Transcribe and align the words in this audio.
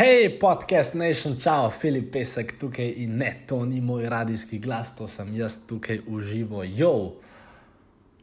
Hej, 0.00 0.38
podcast 0.40 0.94
Nation, 0.94 1.36
čau, 1.36 1.68
Filip 1.70 2.06
Pesek 2.12 2.54
tukaj 2.56 2.86
in 3.04 3.18
ne, 3.20 3.34
to 3.46 3.58
ni 3.68 3.82
moj 3.84 4.06
radijski 4.08 4.56
glas, 4.58 4.94
to 4.96 5.04
sem 5.08 5.34
jaz 5.36 5.58
tukaj 5.68 6.00
uživo, 6.08 6.62
jo. 6.64 7.20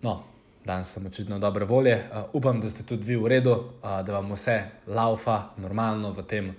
No, 0.02 0.14
danes 0.66 0.90
sem 0.90 1.06
očitno 1.06 1.38
dobre 1.40 1.68
volje, 1.70 1.94
uh, 1.94 2.34
upam, 2.34 2.58
da 2.62 2.70
ste 2.70 2.82
tudi 2.82 3.06
vi 3.06 3.20
v 3.22 3.30
redu, 3.30 3.54
uh, 3.54 4.02
da 4.02 4.16
vam 4.18 4.34
vse 4.34 4.58
laufa 4.88 5.52
normalno 5.62 6.16
v 6.18 6.26
tem 6.26 6.50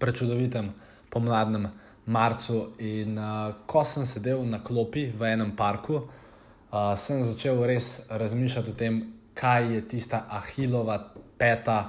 prečudovitem 0.00 0.72
pomladnem 1.12 1.68
marcu. 2.06 2.70
In 2.78 3.20
uh, 3.20 3.52
ko 3.66 3.84
sem 3.84 4.08
sedel 4.08 4.40
na 4.48 4.64
klopi 4.64 5.10
v 5.12 5.28
enem 5.28 5.52
parku, 5.52 6.06
uh, 6.08 6.96
sem 6.96 7.20
začel 7.20 7.66
res 7.68 7.98
razmišljati 8.08 8.72
o 8.72 8.80
tem, 8.80 9.02
kaj 9.36 9.74
je 9.74 9.88
tista 9.92 10.24
ahilova 10.40 11.02
peta 11.36 11.82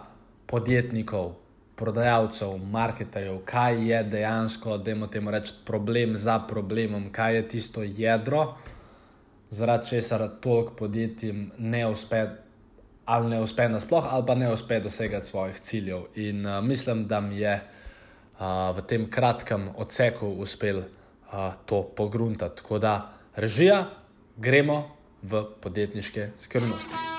podjetnikov, 0.44 1.39
prodajalcev, 1.80 2.57
marketerjev, 2.57 3.39
kaj 3.48 3.79
je 3.89 4.04
dejansko, 4.04 4.78
da 4.78 4.92
imamo 4.92 5.07
temu 5.07 5.32
reči, 5.32 5.54
problem 5.65 6.18
za 6.18 6.39
problemom, 6.39 7.07
kaj 7.11 7.36
je 7.36 7.47
tisto 7.47 7.83
jedro, 7.83 8.54
zaradi 9.50 9.89
česar 9.89 10.28
toliko 10.42 10.74
podjetjem 10.74 11.52
ne 11.57 11.88
uspe. 11.88 12.28
Ali 13.10 13.29
ne 13.29 13.39
uspe 13.42 13.65
nasplošno, 13.69 14.10
ali 14.14 14.25
pa 14.28 14.36
ne 14.36 14.52
uspe 14.54 14.79
dosegati 14.79 15.25
svojih 15.25 15.60
ciljev. 15.60 16.04
In 16.15 16.46
uh, 16.46 16.64
mislim, 16.64 17.07
da 17.07 17.19
mi 17.19 17.39
je 17.39 17.55
uh, 17.57 18.77
v 18.77 18.86
tem 18.86 19.10
kratkem 19.10 19.69
odseku 19.77 20.27
uspel 20.27 20.77
uh, 20.77 21.54
to 21.66 21.82
pogruntati. 21.97 22.61
Tako 22.61 22.80
da, 22.80 23.14
režija, 23.36 23.86
gremo 24.38 24.83
v 25.21 25.43
podjetniške 25.61 26.30
skrivnosti. 26.38 27.18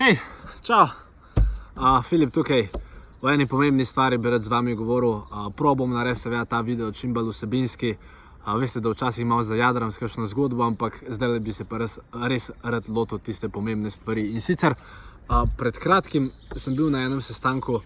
Hej, 0.00 0.16
čau, 0.64 0.88
uh, 1.76 2.00
Filip 2.00 2.32
tukaj. 2.32 2.70
V 3.20 3.28
eni 3.28 3.44
pomembni 3.46 3.84
stvari 3.84 4.16
bi 4.18 4.30
rad 4.30 4.44
z 4.44 4.48
vami 4.48 4.72
govoril. 4.74 5.10
Uh, 5.10 5.50
probom 5.52 5.92
narediti 5.92 6.22
seveda 6.22 6.44
ta 6.44 6.60
video 6.60 6.88
čim 6.92 7.12
bolj 7.12 7.28
vsebinski. 7.28 7.90
Uh, 8.46 8.54
veste, 8.56 8.80
da 8.80 8.88
včasih 8.94 9.26
malo 9.26 9.42
zajadram 9.44 9.92
s 9.92 10.00
kakšno 10.00 10.24
zgodbo, 10.26 10.64
ampak 10.64 10.96
zdaj 11.08 11.36
bi 11.44 11.52
se 11.52 11.66
pa 11.68 11.82
res, 11.84 11.98
res 12.16 12.48
rad 12.62 12.88
lotil 12.88 13.20
tiste 13.20 13.52
pomembne 13.52 13.90
stvari. 13.90 14.24
In 14.32 14.40
sicer 14.40 14.72
uh, 14.72 15.44
pred 15.58 15.76
kratkim 15.76 16.30
sem 16.56 16.76
bil 16.76 16.88
na 16.88 17.04
enem 17.04 17.20
sestanku. 17.20 17.82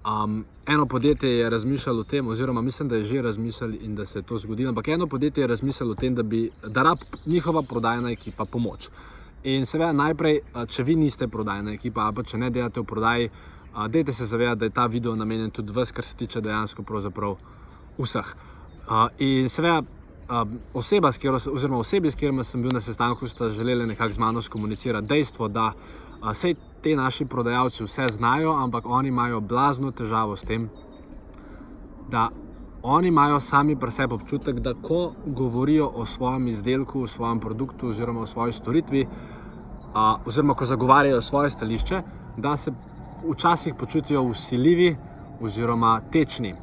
Um, 0.00 0.46
eno 0.64 0.86
podjetje 0.86 1.28
je 1.28 1.50
razmišljalo 1.50 2.00
o 2.00 2.08
tem, 2.08 2.26
oziroma 2.26 2.62
mislim, 2.62 2.88
da 2.88 2.96
je 2.96 3.04
že 3.04 3.22
razmišljalo 3.22 3.82
in 3.82 3.94
da 3.94 4.06
se 4.06 4.18
je 4.18 4.22
to 4.22 4.38
zgodilo. 4.38 4.72
Ampak 4.72 4.88
eno 4.88 5.06
podjetje 5.06 5.44
je 5.44 5.52
razmišljalo 5.52 5.92
o 5.92 5.94
tem, 5.94 6.14
da 6.14 6.22
bi 6.22 6.50
da 6.66 6.82
rab 6.82 7.04
njihova 7.26 7.62
prodajna 7.62 8.10
ekipa 8.10 8.44
pomoč. 8.44 8.88
In 9.44 9.66
seveda, 9.68 9.92
najprej, 9.92 10.38
če 10.72 10.82
vi 10.88 10.94
niste 10.96 11.28
prodajna 11.28 11.74
ekipa, 11.74 12.06
pa 12.16 12.22
če 12.24 12.38
ne 12.40 12.48
delate 12.50 12.80
v 12.80 12.88
prodaji, 12.88 13.30
dajte 13.92 14.12
se 14.16 14.24
zavedati, 14.26 14.58
da 14.62 14.70
je 14.70 14.72
ta 14.72 14.86
video 14.88 15.12
namenjen 15.16 15.50
tudi 15.52 15.72
vas, 15.72 15.92
kar 15.92 16.04
se 16.04 16.16
tiče 16.16 16.40
dejansko 16.40 16.84
vseh. 17.98 18.30
In 19.18 19.48
seveda, 19.52 19.82
oseba, 20.72 21.10
katero, 21.12 21.36
oziroma 21.52 21.78
osebi, 21.78 22.10
s 22.10 22.16
katerima 22.16 22.44
sem 22.44 22.62
bil 22.62 22.72
na 22.72 22.80
sestanku, 22.80 23.28
sta 23.28 23.50
želeli 23.50 23.86
nekako 23.86 24.12
z 24.12 24.18
mano 24.18 24.42
skomunicirati 24.42 25.08
dejstvo, 25.08 25.48
da 25.48 25.72
vse 26.22 26.54
te 26.80 26.96
naši 26.96 27.26
prodajalci 27.26 27.84
vse 27.84 28.08
znajo, 28.16 28.56
ampak 28.56 28.86
oni 28.86 29.08
imajo 29.08 29.40
blazno 29.40 29.90
težavo 29.90 30.36
s 30.36 30.42
tem, 30.48 30.70
da 32.08 32.30
oni 32.86 33.08
imajo 33.08 33.40
sami 33.40 33.76
pri 33.76 33.90
sebi 33.90 34.14
občutek, 34.14 34.60
da 34.60 34.74
ko 34.74 35.12
govorijo 35.26 35.90
o 35.94 36.04
svojem 36.06 36.46
izdelku, 36.48 37.02
o 37.02 37.06
svojem 37.06 37.40
produktu 37.40 37.88
oziroma 37.88 38.20
o 38.20 38.26
svoji 38.26 38.52
storitvi, 38.52 39.06
a, 39.94 40.16
oziroma 40.26 40.54
ko 40.54 40.64
zagovarjajo 40.64 41.22
svoje 41.22 41.50
stališče, 41.50 42.02
da 42.36 42.56
se 42.56 42.72
včasih 43.30 43.74
počutijo 43.74 44.22
usiljivi 44.22 44.96
oziroma 45.40 46.00
tečni. 46.12 46.54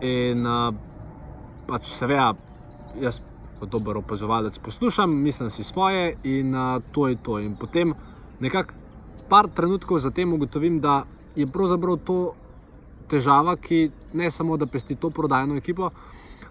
In 0.00 0.46
a, 0.46 0.72
pač 1.66 1.86
seveda, 1.86 2.32
jaz 3.00 3.20
kot 3.60 3.68
dober 3.68 4.00
opazovalec 4.00 4.58
poslušam, 4.58 5.20
mislim 5.22 5.50
si 5.50 5.64
svoje 5.64 6.16
in 6.24 6.54
a, 6.54 6.80
to 6.92 7.08
je 7.08 7.16
to. 7.16 7.38
In 7.38 7.56
potem 7.56 7.92
nekako 8.40 8.72
par 9.28 9.48
trenutkov 9.54 9.98
zatem 9.98 10.32
ugotovim, 10.32 10.80
da 10.80 11.02
je 11.36 11.46
pravzaprav 11.46 11.96
to 11.96 12.32
težava, 13.12 13.56
ki 13.56 13.90
ne 14.18 14.30
samo 14.30 14.56
da 14.56 14.66
pesti 14.66 14.96
to 14.96 15.10
prodajno 15.10 15.56
ekipo, 15.60 15.90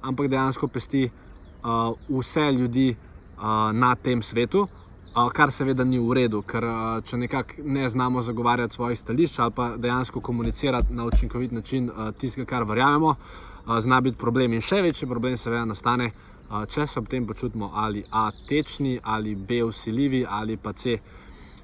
ampak 0.01 0.29
dejansko 0.29 0.67
pesti 0.67 1.07
uh, 1.07 1.93
vse 2.09 2.51
ljudi 2.51 2.91
uh, 2.93 3.71
na 3.73 3.95
tem 3.95 4.21
svetu. 4.21 4.67
Uh, 5.11 5.27
kar 5.35 5.51
seveda 5.51 5.83
ni 5.83 5.99
v 5.99 6.13
redu, 6.15 6.39
ker 6.47 6.63
uh, 6.63 6.75
če 7.03 7.17
nekako 7.19 7.65
ne 7.67 7.89
znamo 7.89 8.21
zagovarjati 8.23 8.77
svojih 8.77 8.99
stališč 8.99 9.39
ali 9.43 9.51
pa 9.55 9.65
dejansko 9.77 10.21
komunicirati 10.23 10.93
na 10.93 11.05
učinkovit 11.05 11.51
način 11.51 11.89
uh, 11.89 12.13
tistega, 12.15 12.47
kar 12.47 12.63
verjamemo, 12.63 13.15
uh, 13.15 13.79
zna 13.79 13.99
biti 14.01 14.17
problem. 14.17 14.53
In 14.53 14.63
še 14.63 14.79
večji 14.85 15.09
problem 15.09 15.35
seveda 15.37 15.65
nastane, 15.67 16.11
uh, 16.47 16.63
če 16.63 16.87
se 16.87 16.99
ob 16.99 17.09
tem 17.11 17.27
počutimo 17.27 17.71
ali 17.75 18.05
A, 18.11 18.29
tečni, 18.47 18.99
ali 19.03 19.35
B, 19.35 19.63
usiljivi, 19.67 20.23
ali 20.29 20.55
pa 20.57 20.71
C, 20.73 20.95
uh, 20.95 21.19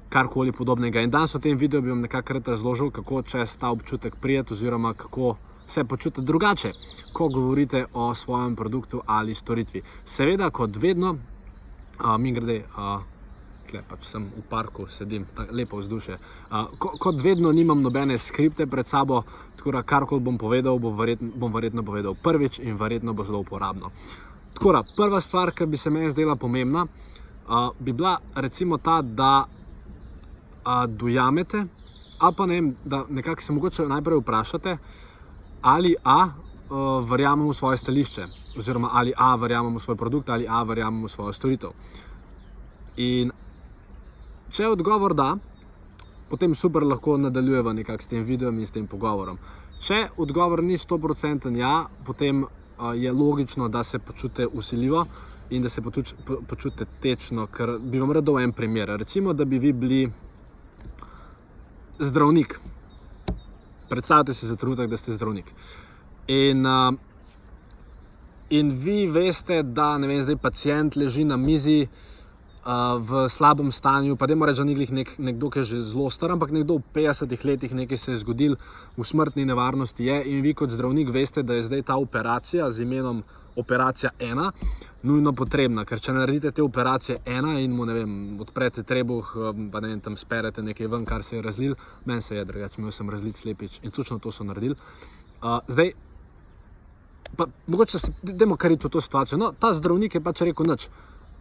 karkoli 0.09 0.51
podobnega. 0.51 1.01
In 1.01 1.11
danes 1.11 1.35
v 1.35 1.39
tem 1.39 1.57
videu 1.57 1.81
bi 1.81 1.89
vam 1.89 2.01
nekako 2.01 2.39
razložil, 2.45 2.91
kako 2.91 3.21
čez 3.21 3.57
ta 3.57 3.69
občutek 3.69 4.15
prijeti, 4.15 4.53
oziroma 4.53 4.93
kako 4.93 5.35
se 5.67 5.83
počutiti 5.83 6.25
drugače, 6.25 6.71
ko 7.13 7.27
govorite 7.27 7.85
o 7.93 8.15
svojem 8.15 8.55
produktu 8.55 9.01
ali 9.05 9.35
storitvi. 9.35 9.81
Seveda, 10.05 10.49
kot 10.49 10.75
vedno, 10.75 11.17
a, 11.97 12.17
mi 12.17 12.31
grede. 12.31 12.63
Tle, 13.67 13.81
pač 13.83 14.05
sem 14.07 14.23
v 14.31 14.41
parku, 14.47 14.85
sedim, 14.87 15.25
lepo 15.51 15.81
vzdušje. 15.81 16.15
Uh, 16.15 16.69
ko, 16.79 16.93
kot 17.03 17.17
vedno, 17.19 17.51
nimam 17.51 17.81
nobene 17.83 18.15
skripte 18.15 18.63
pred 18.67 18.87
sabo, 18.87 19.25
tako 19.59 19.73
da 19.75 19.81
karkoli 19.83 20.23
bom 20.23 20.37
povedal, 20.39 20.79
bom 20.79 20.95
verjetno, 20.95 21.33
bom 21.35 21.51
verjetno 21.51 21.83
povedal 21.83 22.15
prvič 22.15 22.61
in 22.63 22.79
verjetno 22.79 23.11
bo 23.13 23.27
zelo 23.27 23.41
uporabno. 23.43 23.91
Tako 24.55 24.71
da, 24.71 24.83
prva 24.95 25.19
stvar, 25.21 25.51
ki 25.51 25.67
bi 25.67 25.77
se 25.77 25.91
meni 25.91 26.13
zdela 26.15 26.37
pomembna, 26.39 26.85
uh, 26.87 27.75
bi 27.79 27.91
bila 27.91 28.21
recimo 28.39 28.77
ta, 28.77 29.01
da 29.01 29.49
dojamete, 30.87 31.63
ali 32.19 32.35
pa 32.37 32.45
ne, 32.45 32.73
da 32.85 33.05
nekako 33.09 33.41
se 33.41 33.53
mogoče 33.53 33.87
najprej 33.87 34.17
vprašate, 34.17 34.77
ali 35.61 35.95
A, 36.03 36.27
uh, 36.69 37.09
verjamemo 37.09 37.49
v 37.49 37.53
svoje 37.53 37.77
stališče, 37.77 38.25
oziroma 38.57 38.89
ali 38.93 39.13
A, 39.17 39.35
verjamemo 39.35 39.77
v 39.77 39.81
svoj 39.81 39.95
produkt, 39.95 40.29
ali 40.29 40.47
A, 40.49 40.63
verjamemo 40.63 41.07
v 41.07 41.11
svojo 41.11 41.33
storitev. 41.33 41.69
In 42.97 43.31
če 44.49 44.63
je 44.63 44.69
odgovor 44.69 45.13
da, 45.13 45.37
potem 46.29 46.55
super 46.55 46.83
lahko 46.83 47.17
nadaljujemo 47.17 47.73
nekako 47.73 48.03
s 48.03 48.07
tem 48.07 48.23
videom 48.23 48.59
in 48.59 48.67
s 48.67 48.71
tem 48.71 48.87
pogovorom. 48.87 49.37
Če 49.79 50.07
odgovor 50.17 50.63
ni 50.63 50.77
100% 50.77 51.55
ja, 51.57 51.85
potem 52.05 52.43
uh, 52.43 52.93
je 52.95 53.11
logično, 53.11 53.69
da 53.69 53.83
se 53.83 53.99
počutite 53.99 54.47
usiljivo. 54.47 55.05
In 55.49 55.61
da 55.63 55.69
se 55.69 55.81
počutite 55.81 56.85
tečno, 56.99 57.45
ker 57.47 57.77
bi 57.79 57.99
vam 57.99 58.11
rekel 58.11 58.39
en 58.39 58.51
primer. 58.51 58.89
Recimo, 58.99 59.33
da 59.33 59.45
bi 59.45 59.59
vi 59.59 59.71
bili 59.73 60.11
zdravnik. 61.99 62.59
Predstavljate 63.89 64.33
si 64.33 64.47
za 64.47 64.55
trenutek, 64.55 64.89
da 64.89 64.97
ste 64.97 65.15
zdravnik. 65.15 65.45
In, 66.27 66.65
uh, 66.65 66.93
in 68.49 68.71
vi 68.71 69.07
veste, 69.07 69.63
da 69.63 69.97
ne 69.97 70.21
zdaj 70.21 70.37
pacijent 70.37 70.95
leži 70.95 71.23
na 71.23 71.37
mizi 71.37 71.87
uh, 71.87 72.71
v 72.99 73.29
slabem 73.29 73.71
stanju, 73.71 74.15
pa 74.15 74.27
da 74.27 74.35
mora 74.35 74.51
reči, 74.51 74.61
da 74.61 74.65
ni 74.65 74.87
nek, 74.91 75.13
nekdo, 75.17 75.49
ki 75.49 75.59
je 75.59 75.63
že 75.63 75.81
zelo 75.81 76.09
star, 76.09 76.31
ampak 76.31 76.51
nekdo 76.51 76.77
v 76.77 76.83
50 76.93 77.45
letih 77.45 77.73
nekaj 77.73 77.97
se 77.97 78.11
je 78.11 78.17
zgodil, 78.17 78.55
v 78.97 79.03
smrtni 79.03 79.45
nevarnosti 79.45 80.05
je. 80.05 80.23
In 80.25 80.43
vi 80.43 80.53
kot 80.53 80.69
zdravnik 80.69 81.09
veste, 81.09 81.43
da 81.43 81.53
je 81.53 81.63
zdaj 81.63 81.81
ta 81.81 81.95
operacija 81.95 82.71
z 82.71 82.83
imenom 82.83 83.23
operacija 83.57 84.11
ena, 84.19 84.51
nujno 85.03 85.33
potrebna. 85.33 85.85
Ker 85.85 86.01
če 86.01 86.13
naredite 86.15 86.51
te 86.51 86.63
operacije 86.63 87.19
ena 87.25 87.57
in 87.59 87.73
mu 87.75 87.85
vem, 87.85 88.39
odprete 88.41 88.83
trebuh, 88.83 89.35
um, 89.35 89.69
pa 89.71 89.81
ne 89.81 89.93
vem, 89.93 90.01
tam 90.01 90.17
sperete 90.17 90.63
nekaj 90.63 90.87
ven, 90.91 91.05
kar 91.05 91.23
se 91.23 91.37
je 91.37 91.41
razlil, 91.41 91.75
meni 92.05 92.21
se 92.21 92.35
je 92.35 92.45
drugače, 92.45 92.81
imel 92.81 92.91
sem 92.91 93.09
razlil 93.09 93.33
slepič 93.33 93.79
in 93.83 93.91
točno 93.91 94.19
to 94.19 94.31
so 94.31 94.43
naredili. 94.43 94.75
Uh, 95.41 95.59
zdaj, 95.67 95.93
pa 97.35 97.45
mogoče 97.67 97.99
se 97.99 98.11
idemo 98.23 98.55
kar 98.55 98.71
iti 98.71 98.87
v 98.87 98.89
to 98.89 99.01
situacijo. 99.01 99.37
No, 99.37 99.51
ta 99.59 99.73
zdravnik 99.73 100.15
je 100.15 100.23
pač 100.23 100.41
rekel, 100.41 100.65
noč. 100.65 100.89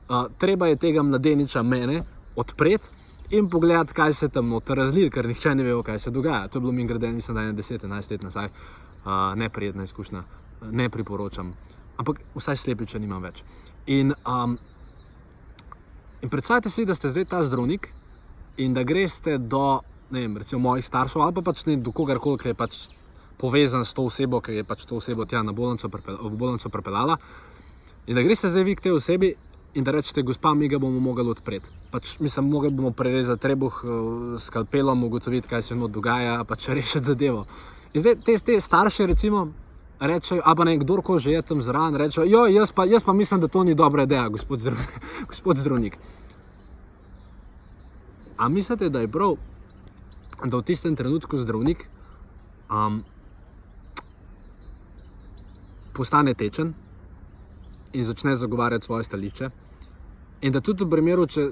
Uh, 0.06 0.26
treba 0.38 0.68
je 0.70 0.76
tega 0.76 1.02
mladeniča 1.02 1.62
mene 1.62 2.02
odpreti 2.36 2.88
in 3.30 3.48
pogledati, 3.50 3.94
kaj 3.94 4.12
se 4.12 4.28
tam 4.28 4.48
noter 4.48 4.78
razlije, 4.78 5.10
ker 5.10 5.26
nihče 5.26 5.54
ne 5.54 5.64
ve, 5.66 5.74
kaj 5.82 5.98
se 5.98 6.10
dogaja. 6.10 6.48
To 6.48 6.58
je 6.58 6.60
bilo 6.60 6.72
mi 6.72 6.86
grede, 6.86 7.10
mislim, 7.12 7.34
da 7.34 7.42
je 7.42 7.54
10-11 7.54 8.10
let 8.10 8.22
nazaj, 8.22 8.46
uh, 8.46 9.34
neprijetna 9.34 9.84
izkušnja, 9.84 10.22
ne 10.70 10.90
priporočam. 10.90 11.52
Ampak 11.96 12.20
vsaj 12.36 12.56
slepiče 12.56 13.00
nimam 13.00 13.22
več. 13.24 13.42
In, 13.86 14.12
um, 14.26 14.58
in 16.22 16.32
predstavljajte 16.32 16.70
si, 16.70 16.84
da 16.84 16.94
ste 16.94 17.12
zdaj 17.14 17.28
ta 17.30 17.42
zdravnik 17.46 17.88
in 18.56 18.74
da 18.74 18.82
greste 18.82 19.38
do, 19.38 19.80
vem, 20.10 20.36
recimo 20.36 20.60
mojih 20.60 20.84
staršev 20.84 21.22
ali 21.22 21.34
pa 21.36 21.44
pač 21.46 21.66
ne 21.66 21.76
do 21.76 21.92
kogarkoli, 21.92 22.40
ki 22.42 22.52
je 22.52 22.58
pač 22.58 22.78
povezan 23.36 23.84
s 23.84 23.92
to 23.92 24.06
osebo, 24.08 24.40
ki 24.40 24.60
je 24.60 24.64
pač 24.64 24.86
to 24.88 24.96
osebo 24.96 25.26
tja 25.28 25.42
na 25.42 25.52
bolnico, 25.52 25.88
v 25.88 26.34
bolnico 26.36 26.72
prepeljala. 26.72 27.18
In 28.06 28.16
da 28.16 28.22
greste 28.22 28.50
zdaj 28.50 28.64
vi 28.64 28.76
k 28.76 28.86
tej 28.86 28.96
osebi 28.96 29.34
in 29.76 29.84
da 29.84 29.92
rečete, 29.92 30.22
gospa, 30.22 30.54
mi 30.54 30.68
ga 30.68 30.78
bomo 30.78 31.00
mogli 31.00 31.28
odpreti. 31.28 31.68
Pač, 31.92 32.16
mislim, 32.20 32.48
mogli 32.48 32.70
bomo 32.72 32.90
prerezati 32.96 33.42
trebuh 33.42 33.82
uh, 33.84 33.90
s 34.40 34.48
kalpelom, 34.50 35.04
ugotoviti, 35.04 35.48
kaj 35.48 35.62
se 35.62 35.74
mu 35.74 35.88
dogaja, 35.88 36.44
pač 36.48 36.68
rešiti 36.72 37.12
zadevo. 37.12 37.44
In 37.92 38.00
zdaj 38.00 38.16
te, 38.24 38.38
te 38.38 38.60
starše, 38.60 39.06
recimo, 39.06 39.50
rečejo, 40.00 40.42
a 40.44 40.54
pa 40.54 40.64
ne 40.64 40.76
kdorkoli 40.78 41.20
že 41.20 41.30
je 41.30 41.42
tam 41.42 41.62
zraven, 41.62 41.96
rečejo, 41.96 42.26
jo, 42.26 42.46
jaz 42.46 42.72
pa, 42.72 42.84
jaz 42.84 43.02
pa 43.02 43.12
mislim, 43.12 43.40
da 43.40 43.48
to 43.48 43.64
ni 43.64 43.74
dobra 43.74 44.02
ideja, 44.02 44.28
gospod, 44.28 44.60
zdrav, 44.60 44.78
gospod 45.30 45.56
zdravnik. 45.56 45.98
A 48.36 48.48
mislite, 48.48 48.88
da 48.88 49.00
je 49.00 49.08
prav, 49.08 49.36
da 50.44 50.56
v 50.56 50.62
tistem 50.62 50.96
trenutku 50.96 51.38
zdravnik 51.38 51.88
um, 52.68 53.02
postane 55.96 56.34
tečen 56.34 56.74
in 57.92 58.04
začne 58.04 58.36
zagovarjati 58.36 58.86
svoje 58.86 59.04
stališče? 59.04 59.50
In 60.40 60.52
da 60.52 60.60
tudi 60.60 60.84
v 60.84 60.90
primeru, 60.90 61.26
če 61.26 61.50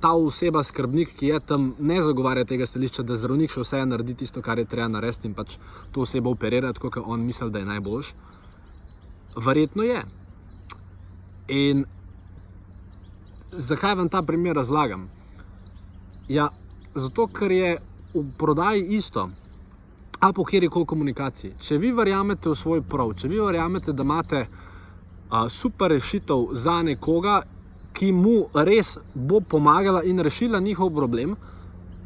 ta 0.00 0.12
oseba, 0.12 0.62
skrbnik, 0.64 1.14
ki 1.18 1.26
je 1.26 1.40
tam, 1.40 1.74
ne 1.78 2.02
zagovarja 2.02 2.44
tega 2.44 2.66
stališča, 2.66 3.02
da 3.02 3.16
zdravnik 3.16 3.52
še 3.52 3.64
vse 3.64 3.82
naredi 3.86 4.14
tisto, 4.24 4.42
kar 4.42 4.58
je 4.58 4.68
treba 4.68 4.88
narediti 4.88 5.28
in 5.28 5.34
pač 5.34 5.58
to 5.92 6.04
osebo 6.04 6.32
operirati, 6.32 6.80
kot 6.80 6.98
on 7.04 7.24
misli, 7.26 7.50
da 7.50 7.60
je 7.60 7.68
najboljš. 7.68 8.12
Verjetno 9.36 9.82
je. 9.82 10.02
In 11.48 11.84
zakaj 13.52 13.94
vam 13.94 14.08
ta 14.08 14.22
primer 14.22 14.56
razlagam? 14.56 15.08
Ja, 16.28 16.48
zato, 16.94 17.26
ker 17.26 17.52
je 17.52 17.78
v 18.14 18.24
prodaji 18.38 18.86
isto. 18.96 19.28
Ali 20.20 20.32
po 20.32 20.44
kjer 20.44 20.68
koli 20.70 20.86
komunikaciji. 20.86 21.56
Če 21.60 21.78
vi 21.78 21.90
verjamete 21.92 22.48
v 22.48 22.56
svoj 22.56 22.80
prav, 22.88 23.12
če 23.18 23.28
vi 23.28 23.40
verjamete, 23.40 23.92
da 23.92 24.02
imate 24.06 24.46
a, 25.28 25.48
super 25.48 25.90
rešitev 25.92 26.54
za 26.56 26.78
nekoga 26.82 27.42
ki 27.94 28.12
mu 28.12 28.46
res 28.54 28.98
bo 29.14 29.40
pomagala 29.40 30.02
in 30.04 30.18
rešila 30.18 30.60
njihov 30.60 30.90
problem, 30.94 31.36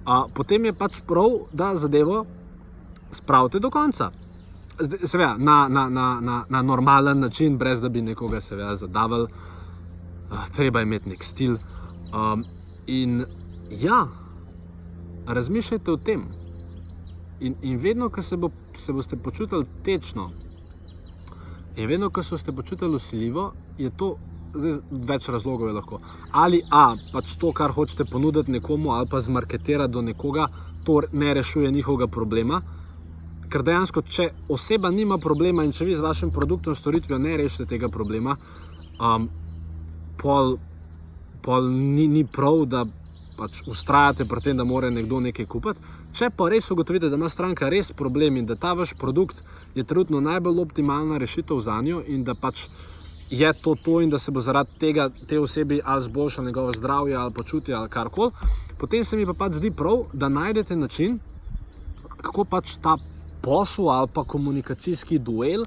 a, 0.05 0.27
potem 0.35 0.65
je 0.65 0.73
pač 0.73 1.01
prav, 1.07 1.49
da 1.53 1.75
zadevo 1.77 2.25
spravite 3.13 3.59
do 3.59 3.71
konca. 3.71 4.11
Seveda, 4.79 5.35
na, 5.39 5.69
na, 5.69 5.89
na, 5.89 6.07
na, 6.21 6.45
na 6.49 6.63
normalen 6.63 7.21
način, 7.21 7.59
brez 7.59 7.81
da 7.81 7.89
bi 7.89 8.03
nekoga 8.03 8.41
seveda 8.41 8.77
zadavil, 8.77 9.27
a, 10.31 10.45
treba 10.57 10.85
imeti 10.85 11.09
nek 11.09 11.25
stil. 11.25 11.57
Um, 12.13 12.45
in 12.87 13.25
ja, 13.71 14.07
razmišljajte 15.27 15.93
o 15.93 15.97
tem. 15.97 16.25
In, 17.41 17.55
in 17.63 17.79
vedno, 17.79 18.09
ko 18.09 18.23
se, 18.23 18.37
bo, 18.37 18.51
se 18.77 18.93
boste 18.93 19.17
počutili 19.17 19.67
tečno, 19.85 20.31
in 21.77 21.89
vedno, 21.89 22.11
ko 22.11 22.23
se 22.23 22.35
boste 22.35 22.53
počutili 22.53 22.97
usiljivo, 22.97 23.53
je 23.79 23.91
to 23.91 24.17
zdaj, 24.55 24.79
več 24.91 25.29
razlogov 25.29 25.69
je 25.69 25.77
lahko. 25.77 26.01
Ali 26.33 26.63
A, 26.71 26.97
pač 27.13 27.37
to, 27.41 27.53
kar 27.53 27.73
hočete 27.73 28.05
ponuditi 28.05 28.53
nekomu, 28.53 28.93
ali 28.97 29.09
pa 29.11 29.21
zmarketirati 29.21 29.93
do 29.93 30.03
nekoga, 30.03 30.47
to 30.85 31.03
ne 31.13 31.35
rešuje 31.35 31.71
njihovega 31.71 32.07
problema. 32.07 32.63
Ker 33.49 33.63
dejansko, 33.65 34.03
če 34.03 34.31
oseba 34.53 34.91
nima 34.91 35.19
problema 35.19 35.65
in 35.65 35.73
če 35.73 35.85
vi 35.89 35.97
z 35.97 36.05
vašim 36.05 36.31
produktom, 36.31 36.75
storitvijo 36.75 37.19
ne 37.19 37.37
rešite 37.37 37.67
tega 37.67 37.89
problema, 37.89 38.37
um, 39.01 39.29
pol, 40.21 40.57
pol 41.43 41.71
ni, 41.73 42.09
ni 42.09 42.25
prav, 42.25 42.65
da 42.69 42.85
pač 43.39 43.63
ustrajate 43.71 44.27
pri 44.29 44.43
tem, 44.45 44.59
da 44.59 44.67
mora 44.67 44.91
nekdo 44.91 45.21
nekaj 45.23 45.47
kupiti. 45.47 45.97
Če 46.17 46.31
pa 46.35 46.49
res 46.51 46.71
ugotovite, 46.73 47.11
da 47.13 47.19
ima 47.21 47.29
stranka 47.31 47.69
res 47.71 47.93
problem 47.97 48.41
in 48.41 48.47
da 48.49 48.57
ta 48.57 48.73
vaš 48.75 48.95
produkt 48.99 49.43
je 49.77 49.85
trenutno 49.85 50.21
najbolj 50.25 50.63
optimalna 50.65 51.19
rešitev 51.21 51.61
za 51.63 51.77
njo 51.85 52.01
in 52.07 52.25
da 52.25 52.35
pač 52.35 52.67
je 53.31 53.53
to 53.53 53.75
to 53.75 54.01
in 54.01 54.11
da 54.11 54.19
se 54.19 54.31
bo 54.31 54.41
zaradi 54.41 54.71
tega 54.79 55.09
te 55.29 55.41
osebi 55.41 55.81
ali 55.85 56.03
zboljšalo 56.03 56.47
njegovo 56.47 56.73
zdravje 56.73 57.17
ali 57.17 57.33
počutje 57.33 57.75
ali 57.75 57.89
karkoli, 57.89 58.33
potem 58.79 59.05
se 59.05 59.17
mi 59.17 59.27
pa 59.27 59.35
pač 59.39 59.53
zdi 59.53 59.71
prav, 59.71 60.05
da 60.13 60.29
najdete 60.29 60.77
način, 60.77 61.19
kako 62.23 62.45
pač 62.45 62.77
ta 62.83 62.97
posel 63.43 63.91
ali 63.91 64.09
pa 64.15 64.25
komunikacijski 64.25 65.19
duel 65.19 65.65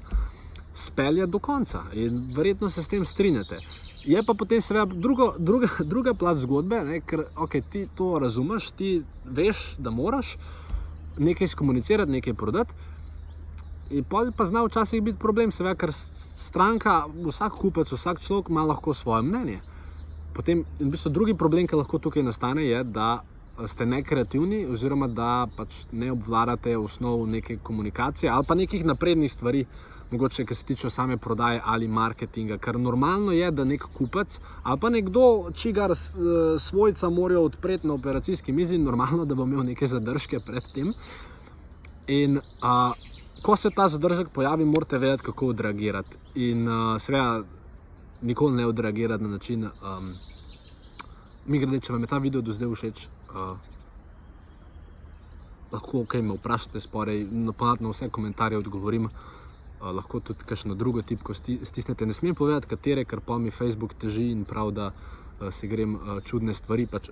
spelje 0.74 1.26
do 1.26 1.38
konca. 1.38 1.82
In 1.92 2.24
verjetno 2.36 2.70
se 2.70 2.82
s 2.82 2.88
tem 2.88 3.04
strinjate. 3.04 3.58
Je 4.04 4.22
pa 4.22 4.34
potem 4.34 4.60
seveda 4.60 4.94
drugo, 4.94 5.34
druga, 5.38 5.68
druga 5.84 6.14
plat 6.14 6.38
zgodbe, 6.38 6.80
ne, 6.84 7.00
ker 7.00 7.24
okay, 7.36 7.62
ti 7.70 7.86
to 7.94 8.18
razumeš, 8.18 8.70
ti 8.70 9.02
veš, 9.24 9.76
da 9.78 9.90
moraš 9.90 10.36
nekaj 11.18 11.48
skomunicirati, 11.48 12.12
nekaj 12.12 12.34
prodati. 12.34 12.74
In 13.92 14.04
pa 14.08 14.44
zna 14.44 14.64
včasih 14.64 15.02
biti 15.02 15.18
problem, 15.18 15.50
seveda, 15.52 15.74
ker 15.76 15.92
stranka, 15.92 17.02
vsak 17.12 17.58
kupec, 17.60 17.92
vsak 17.92 18.20
človek 18.24 18.48
ima 18.48 18.64
lahko 18.64 18.94
svoje 18.94 19.22
mnenje. 19.22 19.60
Potem, 20.32 20.64
in 20.80 20.88
v 20.88 20.94
bistvu 20.94 21.12
drugi 21.12 21.34
problem, 21.36 21.66
ki 21.68 21.76
lahko 21.76 21.98
tukaj 22.00 22.24
nastane, 22.24 22.64
je, 22.64 22.84
da 22.84 23.20
ste 23.68 23.84
nekreativni, 23.86 24.64
oziroma 24.64 25.10
da 25.12 25.46
pač 25.56 25.84
ne 25.92 26.08
obvladate 26.12 26.72
osnov 26.76 27.26
neke 27.28 27.58
komunikacije 27.62 28.30
ali 28.32 28.44
pa 28.48 28.54
nekih 28.54 28.84
naprednih 28.84 29.32
stvari, 29.32 29.66
mogoče, 30.10 30.44
ki 30.44 30.54
se 30.54 30.64
tiče 30.64 30.90
same 30.90 31.16
prodaje 31.16 31.60
ali 31.64 31.88
marketinga. 31.88 32.56
Ker 32.58 32.80
normalno 32.80 33.32
je, 33.32 33.50
da 33.50 33.64
nek 33.64 33.84
kupec 33.98 34.38
ali 34.62 34.80
pa 34.80 34.88
nekdo, 34.88 35.50
čigar 35.54 35.92
svojca 36.58 37.10
morajo 37.10 37.44
odpreti 37.44 37.86
na 37.86 37.94
operacijski 37.94 38.52
mizi, 38.52 38.78
normalno, 38.78 39.24
da 39.24 39.34
bo 39.34 39.44
imel 39.44 39.64
neke 39.68 39.86
zadržke 39.86 40.40
pred 40.40 40.72
tem. 40.74 40.94
In 42.08 42.40
uh, 42.40 43.11
ko 43.42 43.56
se 43.56 43.70
ta 43.70 43.88
zadržek 43.88 44.28
pojavi, 44.28 44.64
morate 44.64 44.98
vedeti, 44.98 45.22
kako 45.22 45.46
odreagirati. 45.46 46.16
In 46.34 46.68
uh, 46.68 47.00
seveda, 47.00 47.42
nikoli 48.22 48.56
ne 48.56 48.66
odreagirati 48.66 49.24
na 49.24 49.28
način, 49.28 49.64
um, 49.64 50.14
mi 51.46 51.58
grede, 51.58 51.80
če 51.80 51.92
vam 51.92 52.02
je 52.02 52.10
ta 52.10 52.18
video 52.18 52.40
do 52.40 52.52
zdaj 52.52 52.74
všeč. 52.74 53.06
Uh, 53.34 53.56
lahko 55.72 56.04
kaj 56.06 56.22
me 56.22 56.36
vprašate, 56.36 56.80
sporej, 56.80 57.26
na 57.32 57.90
vse 57.90 58.10
komentarje 58.10 58.58
odgovorim. 58.58 59.08
Uh, 59.08 59.90
lahko 59.90 60.20
tudi 60.20 60.46
kakšno 60.46 60.74
drugo 60.74 61.02
tipko 61.02 61.34
stisnete. 61.34 62.06
Ne 62.06 62.14
smem 62.14 62.34
povedati, 62.34 62.68
katere, 62.70 63.04
ker 63.04 63.20
pa 63.20 63.38
mi 63.38 63.50
Facebook 63.50 63.94
teži 63.94 64.30
in 64.30 64.44
prav, 64.44 64.70
da 64.70 64.92
uh, 64.92 65.50
si 65.50 65.68
grem 65.68 65.94
uh, 65.94 66.20
čudne 66.24 66.54
stvari, 66.54 66.86
pač 66.86 67.10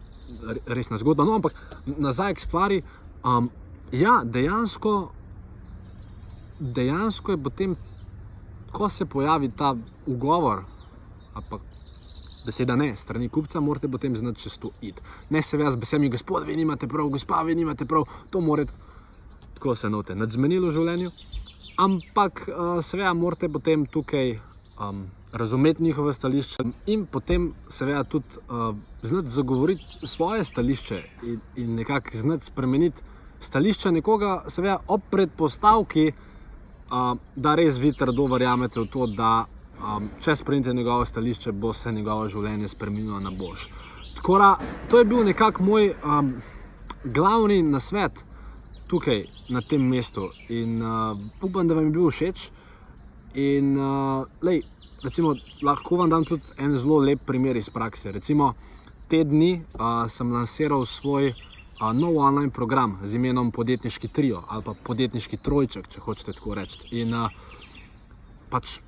resna 0.67 0.99
zgodba. 0.99 1.25
No, 1.25 1.41
ampak 1.41 1.59
nazaj 1.87 2.35
k 2.35 2.47
stvari. 2.47 2.83
Um, 3.25 3.51
ja, 3.93 4.21
dejansko 4.25 5.11
dejansko 6.61 7.33
je 7.33 7.43
potem, 7.43 7.77
ko 8.73 8.89
se 8.89 9.07
pojavi 9.07 9.49
ta 9.57 9.75
ugovor, 10.07 10.65
pa 11.35 11.59
beseda 12.47 12.77
ne, 12.77 12.97
strani 12.97 13.29
kupca, 13.29 13.61
morate 13.61 13.89
potem 13.89 14.17
znati 14.17 14.43
čez 14.43 14.59
to 14.59 14.71
id. 14.81 15.01
Ne 15.31 15.43
se 15.43 15.59
z 15.71 15.77
besedami, 15.77 16.09
gospod, 16.09 16.47
vi 16.47 16.57
nimate 16.57 16.89
prav, 16.89 17.09
gospa, 17.09 17.43
vi 17.43 17.55
nimate 17.55 17.85
prav, 17.85 18.05
to 18.31 18.41
morate, 18.41 18.73
tako 19.55 19.75
se 19.75 19.91
note, 19.91 20.15
nadzmenilo 20.15 20.69
v 20.69 20.73
življenju. 20.73 21.11
Ampak 21.81 22.45
uh, 22.49 22.81
seveda 22.85 23.13
morate 23.15 23.49
potem 23.49 23.87
tukaj 23.87 24.39
um, 24.81 25.07
razumeti 25.33 25.83
njihove 25.83 26.15
stališče 26.15 26.65
in 26.87 27.07
potem 27.07 27.53
seveda 27.69 28.05
tudi 28.05 28.41
uh, 28.49 28.75
znati 29.03 29.29
zagovoriti 29.29 30.07
svoje 30.07 30.45
stališče 30.45 31.03
in, 31.23 31.41
in 31.57 31.75
nekako 31.75 32.17
znati 32.19 32.47
spremeniti 32.47 33.03
stališče 33.41 33.93
nekoga, 33.93 34.43
seveda 34.49 34.81
ob 34.89 35.01
predpostavki, 35.11 36.13
da 37.37 37.55
res 37.55 37.79
vi 37.79 37.93
trdo 37.93 38.27
verjamete 38.27 38.81
v 38.81 38.87
to, 38.91 39.07
da 39.07 39.47
um, 39.79 40.09
če 40.21 40.37
sprejmete 40.37 40.75
njegovo 40.75 41.05
stališče, 41.05 41.53
bo 41.53 41.73
se 41.73 41.93
njegovo 41.93 42.29
življenje 42.29 42.69
spremenilo 42.69 43.21
na 43.21 43.31
boljš. 43.31 43.69
Tako 44.17 44.39
da 44.39 44.51
to 44.91 44.99
je 44.99 45.05
bil 45.05 45.25
nekako 45.25 45.63
moj 45.63 45.93
um, 46.05 46.35
glavni 47.05 47.63
nasvet 47.63 48.25
tukaj 48.91 49.25
na 49.49 49.63
tem 49.63 49.83
mestu 49.87 50.31
in 50.49 50.83
uh, 50.83 51.19
upam, 51.43 51.69
da 51.69 51.75
vam 51.75 51.85
je 51.85 51.95
bil 51.95 52.11
všeč. 52.11 52.49
In 53.39 53.77
uh, 53.79 54.27
lej, 54.43 54.65
recimo, 55.05 55.37
lahko 55.63 56.01
vam 56.01 56.11
dam 56.11 56.25
tudi 56.27 56.51
en 56.59 56.75
zelo 56.77 56.99
lep 56.99 57.23
primer 57.27 57.57
iz 57.57 57.71
prakse. 57.71 58.11
Recimo, 58.13 58.53
te 59.09 59.23
dni 59.25 59.53
uh, 59.79 60.09
sem 60.11 60.33
lansiral 60.33 60.87
svoj 60.87 61.33
nov 61.81 62.19
online 62.21 62.51
program 62.51 62.99
z 63.03 63.17
imenom 63.17 63.51
Podjetniški 63.53 64.09
trio 64.09 64.43
ali 64.49 64.63
pa 64.63 64.75
Podjetniški 64.85 65.37
trojček, 65.37 65.89
če 65.89 66.01
hočete 66.01 66.37
tako 66.37 66.55
reči. 66.55 66.85
In 67.01 67.15
uh, 67.17 67.33
pač 68.51 68.81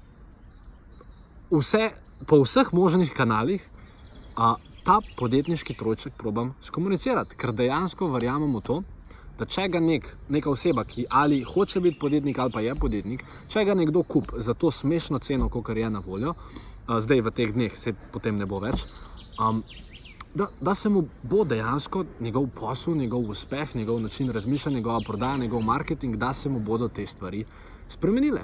vse, 1.51 1.91
po 2.27 2.43
vseh 2.43 2.73
možnih 2.73 3.13
kanalih 3.17 3.65
uh, 4.37 4.57
ta 4.85 4.99
podjetniški 5.17 5.75
trojček 5.79 6.17
probam 6.19 6.55
skomunicirati, 6.61 7.37
ker 7.39 7.53
dejansko 7.55 8.11
verjamem 8.11 8.57
v 8.57 8.63
to, 8.67 8.81
da 9.39 9.47
če 9.47 9.69
ga 9.73 9.81
nek, 9.81 10.09
neka 10.29 10.51
oseba, 10.51 10.85
ki 10.85 11.07
ali 11.11 11.43
hoče 11.47 11.81
biti 11.81 11.99
podjetnik 11.99 12.39
ali 12.39 12.53
pa 12.53 12.61
je 12.61 12.75
podjetnik, 12.75 13.25
če 13.49 13.65
ga 13.65 13.79
nekdo 13.79 14.03
kup 14.03 14.35
za 14.37 14.55
to 14.55 14.71
smešno 14.71 15.23
ceno, 15.23 15.49
kot 15.49 15.71
je 15.77 15.91
na 15.91 16.03
voljo, 16.05 16.35
uh, 16.35 16.99
zdaj 16.99 17.23
v 17.23 17.35
teh 17.37 17.55
dneh 17.55 17.79
se 17.79 17.95
potem 18.13 18.37
ne 18.37 18.47
bo 18.47 18.61
več. 18.61 18.87
Um, 19.39 19.63
Da, 20.35 20.47
da 20.61 20.75
se 20.75 20.89
mu 20.89 21.05
bo 21.23 21.45
dejansko 21.45 22.05
njegov 22.21 22.47
posel, 22.61 22.97
njegov 22.97 23.31
uspeh, 23.31 23.77
njegov 23.77 24.01
način 24.01 24.31
razmišljanja, 24.33 24.77
njegova 24.77 25.01
prodaja, 25.07 25.37
njegov 25.37 25.63
marketing, 25.63 26.17
da 26.17 26.33
se 26.33 26.49
mu 26.49 26.61
bodo 26.61 26.89
te 26.89 27.07
stvari 27.07 27.45
spremenile. 27.89 28.41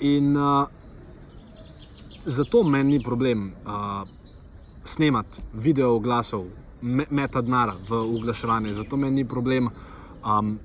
In 0.00 0.36
uh, 0.36 0.68
zato 2.24 2.62
meni 2.62 2.92
ni 2.92 3.04
problem 3.04 3.46
uh, 3.48 4.08
snemati 4.84 5.42
video 5.54 5.94
oglasov, 5.94 6.44
me, 6.82 7.06
meta 7.10 7.40
denara 7.40 7.74
v 7.88 7.94
oglaševanje, 7.94 8.72
zato 8.72 8.96
meni 8.96 9.16
ni 9.16 9.28
problem 9.28 9.68
um, 9.68 10.58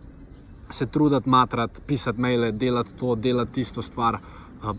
se 0.69 0.85
truditi, 0.85 1.29
matrati, 1.29 1.81
pisati 1.87 2.21
maile, 2.21 2.51
delati 2.51 2.91
to, 2.99 3.15
delati 3.15 3.51
tisto 3.51 3.81
stvar. 3.81 4.19
Uh, 4.63 4.75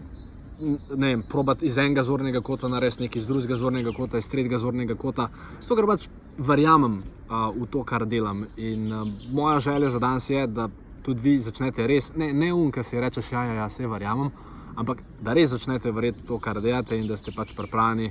Ne 0.61 1.07
vem, 1.07 1.23
probati 1.29 1.67
iz 1.67 1.77
enega 1.79 2.03
zornega 2.03 2.41
kota 2.41 2.69
narediti 2.69 3.03
nekaj 3.03 3.21
iz 3.21 3.27
drugega 3.27 3.57
zornega 3.61 3.93
kota, 3.93 4.19
iz 4.19 4.29
tretjega 4.29 4.59
zornega 4.59 4.95
kota. 4.97 5.29
Zato, 5.61 5.77
ker 5.77 5.89
pač 5.91 6.07
verjamem 6.39 6.97
uh, 6.97 7.51
v 7.53 7.69
to, 7.71 7.83
kar 7.85 8.07
delam. 8.09 8.47
In 8.57 8.87
uh, 8.93 9.05
moja 9.33 9.61
želja 9.61 9.91
za 9.91 10.01
danes 10.01 10.31
je, 10.31 10.47
da 10.47 10.69
tudi 11.05 11.21
vi 11.21 11.39
začnete 11.39 11.87
res, 11.87 12.11
ne, 12.17 12.33
ne 12.33 12.53
um, 12.55 12.71
ker 12.73 12.85
si 12.85 13.01
rečeš, 13.01 13.33
ja, 13.33 13.45
ja, 13.45 13.59
ja, 13.61 13.67
vse 13.69 13.87
verjamem, 13.87 14.33
ampak 14.81 15.03
da 15.21 15.37
res 15.37 15.53
začnete 15.53 15.93
verjeti 15.93 16.25
v 16.25 16.31
to, 16.31 16.39
kar 16.41 16.61
delate 16.65 16.97
in 16.97 17.07
da 17.07 17.21
ste 17.21 17.37
pač 17.37 17.53
pripravljeni 17.57 18.11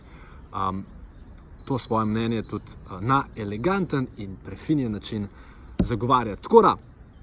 um, 0.54 0.84
to 1.66 1.80
svoje 1.82 2.06
mnenje 2.06 2.46
tudi 2.46 2.78
uh, 2.86 3.02
na 3.02 3.24
eleganten 3.36 4.08
in 4.22 4.38
prefinjen 4.46 4.92
način 4.92 5.28
zagovarjati. 5.80 6.44
Tako 6.46 6.62
da, 6.62 6.75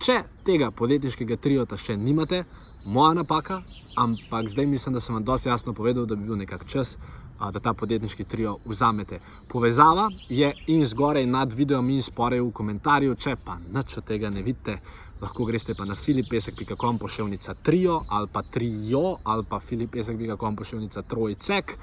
če 0.03 0.23
tega 0.47 0.71
podjetniškega 0.75 1.37
triota 1.39 1.79
še 1.79 1.97
nimate, 1.97 2.43
moja 2.85 3.15
napaka, 3.21 3.61
ampak 3.97 4.51
zdaj 4.51 4.67
mislim, 4.67 4.97
da 4.97 5.01
sem 5.01 5.15
vam 5.15 5.25
dosti 5.25 5.49
jasno 5.49 5.75
povedal, 5.79 6.07
da 6.07 6.17
bi 6.19 6.27
bil 6.27 6.41
nekak 6.41 6.67
čas, 6.67 6.97
da 7.43 7.61
ta 7.63 7.73
podjetniški 7.75 8.25
trio 8.25 8.57
vzamete. 8.65 9.19
Povezava 9.49 10.09
je 10.29 10.53
in 10.71 10.85
zgoraj 10.87 11.27
nad 11.27 11.55
videom 11.55 11.89
in 11.91 12.03
spore 12.03 12.41
v 12.41 12.51
komentarju, 12.55 13.15
če 13.15 13.37
pa 13.45 13.59
nič 13.63 13.97
od 13.99 14.07
tega 14.07 14.31
ne 14.31 14.43
vidite, 14.43 14.79
lahko 15.23 15.47
greste 15.47 15.75
pa 15.79 15.87
na 15.87 15.95
filipesek.com 15.95 16.99
poševnica 16.99 17.55
trio 17.63 18.01
ali 18.09 18.27
pa 18.33 18.43
trio 18.43 19.17
ali 19.23 19.45
pa 19.49 19.61
filipesek.com 19.61 20.57
poševnica 20.57 21.03
trojcek 21.03 21.77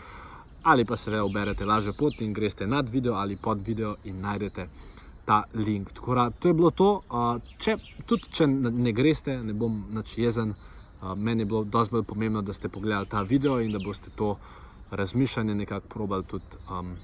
ali 0.64 0.86
pa 0.86 0.98
seveda 0.98 1.24
uberete 1.24 1.66
lažjo 1.66 1.94
pot 1.94 2.22
in 2.22 2.34
greste 2.34 2.68
nad 2.68 2.90
video 2.90 3.14
ali 3.16 3.36
pod 3.36 3.64
video 3.68 3.96
in 4.04 4.20
najdete 4.22 4.68
ta 5.30 5.44
link. 5.54 5.92
Tako 5.94 6.16
da 6.16 6.30
to 6.30 6.48
je 6.48 6.54
bilo 6.54 6.72
to. 6.72 6.90
Če, 7.62 7.76
tudi 8.10 8.32
če 8.34 8.48
ne 8.50 8.94
greste, 8.98 9.36
ne 9.46 9.54
bom 9.54 9.84
nič 9.94 10.16
jezen. 10.18 10.56
Meni 11.16 11.46
je 11.46 11.50
bilo 11.52 11.62
dosti 11.64 11.94
bolj 11.96 12.08
pomembno, 12.10 12.42
da 12.42 12.54
ste 12.54 12.72
pogledali 12.74 13.08
ta 13.08 13.22
video 13.22 13.60
in 13.62 13.72
da 13.72 13.80
boste 13.84 14.10
to 14.16 14.34
razmišljanje 14.92 15.56
nekako 15.56 15.88
probali 15.88 16.26
tudi, 16.26 16.60
um, 16.74 16.96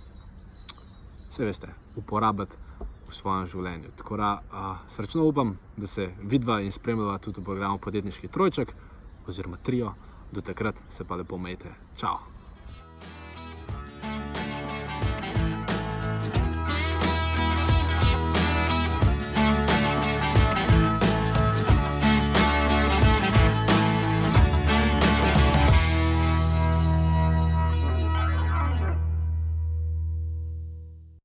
vse 1.29 1.45
veste, 1.45 1.69
uporabiti 1.95 2.57
v 3.07 3.13
svojem 3.13 3.45
življenju. 3.45 3.93
Tako 4.01 4.17
da 4.17 4.33
uh, 4.41 4.83
srčno 4.89 5.29
upam, 5.29 5.57
da 5.77 5.87
se 5.87 6.09
vidva 6.23 6.63
in 6.65 6.73
spremljava 6.73 7.21
tudi 7.21 7.41
v 7.41 7.51
programu 7.53 7.77
Podjetniški 7.77 8.27
trojček 8.27 8.73
oziroma 9.27 9.61
trio. 9.61 9.93
Do 10.33 10.41
takrat 10.41 10.81
se 10.89 11.05
pa 11.05 11.15
lepo 11.15 11.37
umejte. 11.37 11.77
Čau! 11.95 12.34